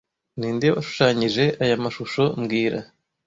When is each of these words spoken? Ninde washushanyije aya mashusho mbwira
Ninde 0.39 0.67
washushanyije 0.75 1.43
aya 1.63 1.83
mashusho 1.83 2.23
mbwira 2.41 2.79